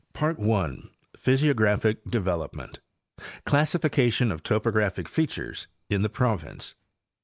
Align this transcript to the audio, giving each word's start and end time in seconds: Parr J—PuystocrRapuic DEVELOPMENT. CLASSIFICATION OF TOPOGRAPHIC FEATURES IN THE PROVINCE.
Parr 0.13 0.33
J—PuystocrRapuic 0.33 2.05
DEVELOPMENT. 2.09 2.79
CLASSIFICATION 3.45 4.31
OF 4.31 4.41
TOPOGRAPHIC 4.41 5.07
FEATURES 5.07 5.67
IN 5.91 6.01
THE 6.01 6.09
PROVINCE. 6.09 6.73